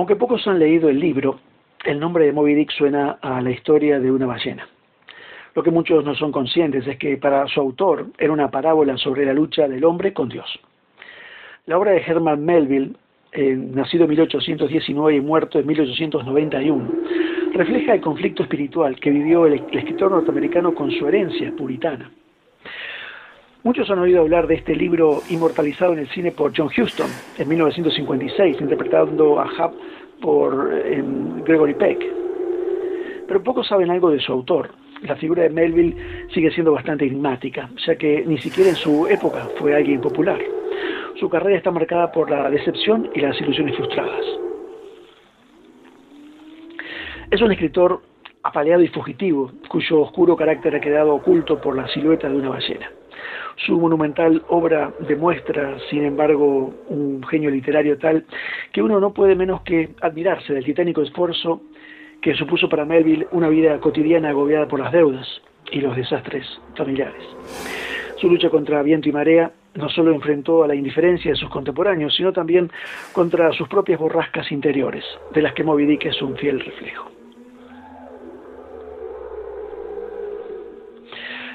[0.00, 1.40] Aunque pocos han leído el libro,
[1.84, 4.66] el nombre de Moby Dick suena a la historia de una ballena.
[5.54, 9.26] Lo que muchos no son conscientes es que para su autor era una parábola sobre
[9.26, 10.48] la lucha del hombre con Dios.
[11.66, 12.92] La obra de Herman Melville,
[13.32, 16.92] eh, nacido en 1819 y muerto en 1891,
[17.52, 22.10] refleja el conflicto espiritual que vivió el, escritor norteamericano con su herencia puritana.
[23.62, 27.46] Muchos han oído hablar de este libro inmortalizado en el cine por John Huston en
[27.46, 29.74] 1956, interpretando a Hub
[30.22, 32.02] por em, Gregory Peck.
[33.28, 34.70] Pero pocos saben algo de su autor.
[35.02, 35.94] La figura de Melville
[36.32, 40.40] sigue siendo bastante enigmática, ya que ni siquiera en su época fue alguien popular.
[41.18, 44.24] Su carrera está marcada por la decepción y las ilusiones frustradas.
[47.30, 48.00] Es un escritor
[48.42, 52.90] apaleado y fugitivo, cuyo oscuro carácter ha quedado oculto por la silueta de una ballena.
[53.66, 58.24] Su monumental obra demuestra, sin embargo, un genio literario tal
[58.72, 61.60] que uno no puede menos que admirarse del titánico esfuerzo
[62.22, 65.26] que supuso para Melville una vida cotidiana agobiada por las deudas
[65.70, 67.22] y los desastres familiares.
[68.16, 72.14] Su lucha contra viento y marea no solo enfrentó a la indiferencia de sus contemporáneos,
[72.14, 72.70] sino también
[73.12, 77.19] contra sus propias borrascas interiores, de las que Moby Dick es un fiel reflejo.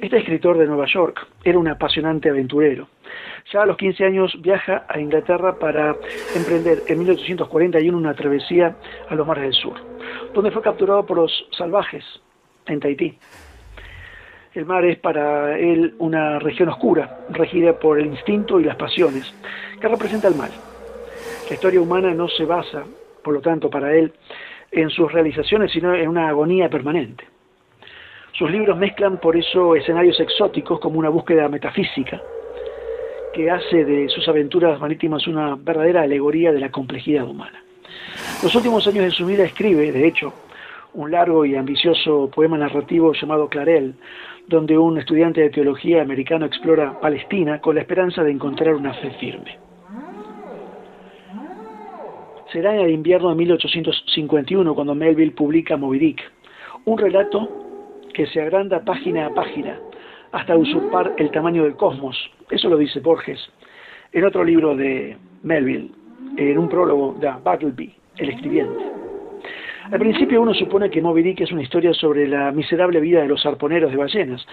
[0.00, 2.86] Este escritor de Nueva York era un apasionante aventurero.
[3.52, 5.96] Ya a los 15 años viaja a Inglaterra para
[6.36, 8.76] emprender en 1841 una travesía
[9.08, 9.74] a los mares del sur,
[10.32, 12.04] donde fue capturado por los salvajes
[12.66, 13.18] en Tahití.
[14.54, 19.34] El mar es para él una región oscura, regida por el instinto y las pasiones,
[19.80, 20.50] que representa el mal.
[21.48, 22.84] La historia humana no se basa,
[23.24, 24.12] por lo tanto, para él,
[24.70, 27.24] en sus realizaciones, sino en una agonía permanente.
[28.38, 32.22] Sus libros mezclan por eso escenarios exóticos como una búsqueda metafísica,
[33.34, 37.60] que hace de sus aventuras marítimas una verdadera alegoría de la complejidad humana.
[38.40, 40.32] Los últimos años de su vida escribe, de hecho,
[40.94, 43.94] un largo y ambicioso poema narrativo llamado Clarel,
[44.46, 49.10] donde un estudiante de teología americano explora Palestina con la esperanza de encontrar una fe
[49.18, 49.58] firme.
[52.52, 56.22] Será en el invierno de 1851 cuando Melville publica Moby Dick,
[56.84, 57.67] un relato
[58.18, 59.78] que se agranda página a página
[60.32, 62.16] hasta usurpar el tamaño del cosmos.
[62.50, 63.38] Eso lo dice Borges
[64.10, 65.92] en otro libro de Melville,
[66.36, 68.84] en un prólogo de Bartleby, el escribiente.
[69.92, 73.28] Al principio uno supone que Moby Dick es una historia sobre la miserable vida de
[73.28, 74.44] los arponeros de ballenas.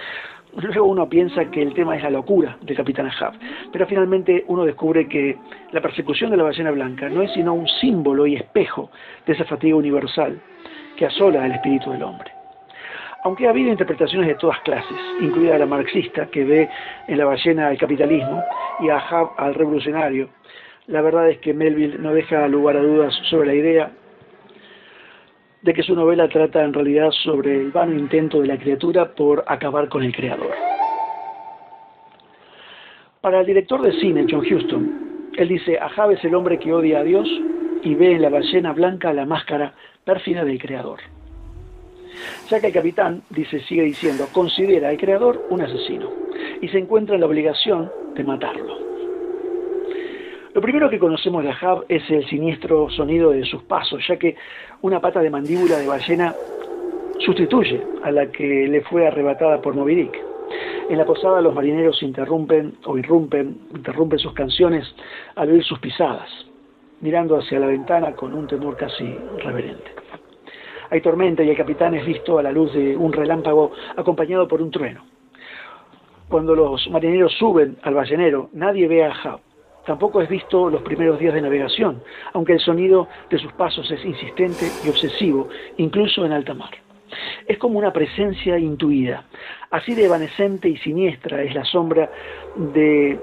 [0.57, 3.33] Luego uno piensa que el tema es la locura del capitán Ahab.
[3.71, 5.37] Pero finalmente uno descubre que
[5.71, 8.91] la persecución de la ballena blanca no es sino un símbolo y espejo
[9.25, 10.39] de esa fatiga universal
[10.95, 12.44] que asola el espíritu del hombre.
[13.25, 16.69] Aunque ha habido interpretaciones de todas clases, incluida la marxista, que ve
[17.07, 18.43] en la ballena al capitalismo
[18.79, 20.29] y a Hub al revolucionario,
[20.85, 23.91] la verdad es que Melville no deja lugar a dudas sobre la idea
[25.63, 29.43] de que su novela trata en realidad sobre el vano intento de la criatura por
[29.47, 30.51] acabar con el creador.
[33.21, 36.99] Para el director de cine, John Huston, él dice, Ahab es el hombre que odia
[36.99, 37.27] a Dios
[37.81, 40.99] y ve en la ballena blanca la máscara pérfida del creador
[42.49, 46.09] ya que el capitán, dice, sigue diciendo, considera al creador un asesino
[46.61, 48.85] y se encuentra en la obligación de matarlo.
[50.53, 54.37] Lo primero que conocemos de Ahab es el siniestro sonido de sus pasos, ya que
[54.81, 56.33] una pata de mandíbula de ballena
[57.19, 60.17] sustituye a la que le fue arrebatada por Moby Dick.
[60.89, 64.87] En la posada los marineros interrumpen o irrumpen, interrumpen sus canciones
[65.35, 66.29] al oír sus pisadas,
[67.01, 70.04] mirando hacia la ventana con un temor casi reverente.
[70.95, 74.61] Hay tormenta y el capitán es visto a la luz de un relámpago acompañado por
[74.61, 75.03] un trueno.
[76.29, 79.41] Cuando los marineros suben al ballenero, nadie ve a Ahab.
[79.85, 82.01] Tampoco es visto los primeros días de navegación,
[82.31, 86.71] aunque el sonido de sus pasos es insistente y obsesivo, incluso en alta mar.
[87.45, 89.25] Es como una presencia intuida.
[89.71, 92.09] Así de evanescente y siniestra es la sombra
[92.55, 93.19] de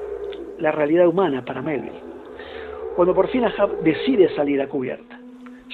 [0.59, 2.03] la realidad humana para Melville.
[2.97, 5.22] Cuando por fin Ahab decide salir a cubierta,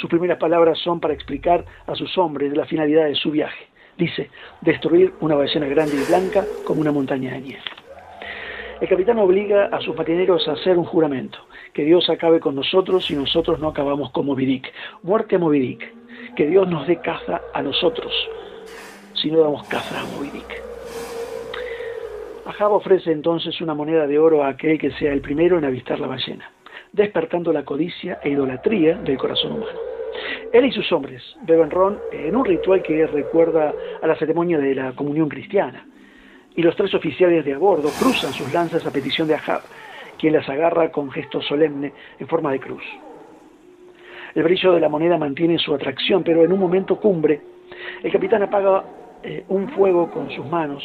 [0.00, 3.66] sus primeras palabras son para explicar a sus hombres la finalidad de su viaje.
[3.96, 4.30] Dice,
[4.60, 7.62] destruir una ballena grande y blanca como una montaña de nieve.
[8.80, 11.38] El capitán obliga a sus marineros a hacer un juramento,
[11.72, 14.72] que Dios acabe con nosotros y nosotros no acabamos con Movidic.
[15.02, 15.92] Muerte a Movidic,
[16.36, 18.12] que Dios nos dé caza a nosotros,
[19.14, 20.62] si no damos caza a Movidic.
[22.46, 25.98] Ahab ofrece entonces una moneda de oro a aquel que sea el primero en avistar
[25.98, 26.48] la ballena,
[26.92, 29.87] despertando la codicia e idolatría del corazón humano.
[30.52, 34.74] Él y sus hombres beben ron en un ritual que recuerda a la ceremonia de
[34.74, 35.86] la comunión cristiana.
[36.56, 39.60] Y los tres oficiales de a bordo cruzan sus lanzas a petición de Ahab,
[40.18, 42.82] quien las agarra con gesto solemne en forma de cruz.
[44.34, 47.40] El brillo de la moneda mantiene su atracción, pero en un momento cumbre,
[48.02, 48.84] el capitán apaga
[49.22, 50.82] eh, un fuego con sus manos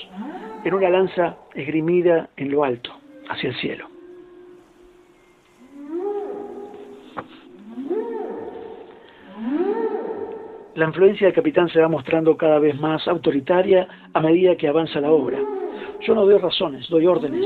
[0.64, 2.92] en una lanza esgrimida en lo alto,
[3.30, 3.93] hacia el cielo.
[10.76, 15.00] La influencia del capitán se va mostrando cada vez más autoritaria a medida que avanza
[15.00, 15.38] la obra.
[16.02, 17.46] Yo no doy razones, doy órdenes,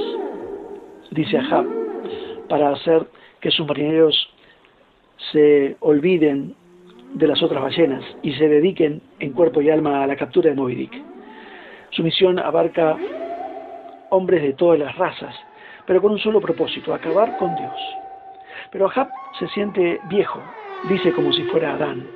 [1.12, 1.65] dice Ahab,
[2.47, 3.06] para hacer
[3.41, 4.29] que sus marineros
[5.33, 6.56] se olviden
[7.15, 10.56] de las otras ballenas y se dediquen en cuerpo y alma a la captura de
[10.56, 10.94] Moby Dick.
[11.89, 12.95] Su misión abarca
[14.09, 15.35] hombres de todas las razas,
[15.85, 17.80] pero con un solo propósito, acabar con Dios.
[18.71, 20.41] Pero Ahab se siente viejo,
[20.88, 22.07] dice como si fuera Adán.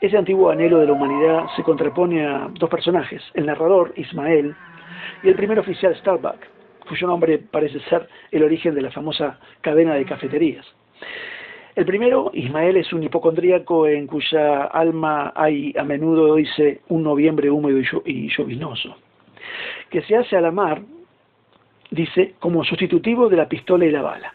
[0.00, 4.54] Ese antiguo anhelo de la humanidad se contrapone a dos personajes, el narrador, Ismael,
[5.24, 6.36] y el primer oficial Starbuck,
[6.88, 10.64] cuyo nombre parece ser el origen de la famosa cadena de cafeterías.
[11.74, 17.50] El primero, Ismael, es un hipocondríaco en cuya alma hay a menudo, dice, un noviembre
[17.50, 18.96] húmedo y llovinoso,
[19.90, 20.80] que se hace a la mar,
[21.90, 24.34] dice, como sustitutivo de la pistola y la bala.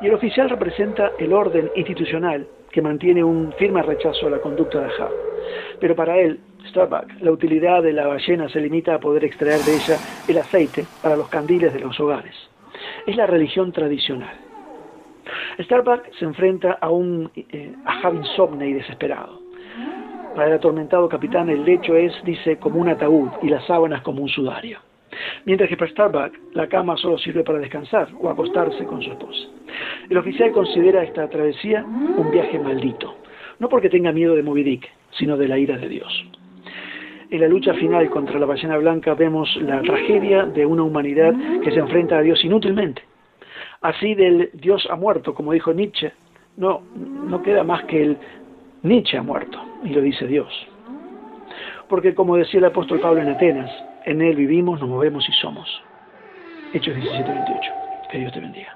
[0.00, 4.80] Y el oficial representa el orden institucional que mantiene un firme rechazo a la conducta
[4.80, 5.12] de Ahab.
[5.78, 6.40] Pero para él,
[6.70, 10.84] Starbuck, la utilidad de la ballena se limita a poder extraer de ella el aceite
[11.00, 12.34] para los candiles de los hogares.
[13.06, 14.34] Es la religión tradicional.
[15.60, 17.76] Starbuck se enfrenta a un eh,
[18.12, 19.40] insomne y desesperado.
[20.34, 24.20] Para el atormentado capitán el lecho es, dice, como un ataúd y las sábanas como
[24.20, 24.80] un sudario.
[25.44, 29.46] Mientras que para Starbuck la cama solo sirve para descansar o acostarse con su esposa.
[30.08, 33.16] El oficial considera esta travesía un viaje maldito,
[33.58, 36.24] no porque tenga miedo de Moby Dick, sino de la ira de Dios.
[37.30, 41.70] En la lucha final contra la ballena blanca vemos la tragedia de una humanidad que
[41.70, 43.02] se enfrenta a Dios inútilmente
[43.84, 46.10] Así del Dios ha muerto, como dijo Nietzsche,
[46.56, 48.18] no, no queda más que el
[48.82, 50.48] Nietzsche ha muerto, y lo dice Dios.
[51.86, 53.70] Porque como decía el apóstol Pablo en Atenas,
[54.06, 55.68] en Él vivimos, nos movemos y somos.
[56.72, 57.72] Hechos 17, 28.
[58.10, 58.74] Que Dios te bendiga.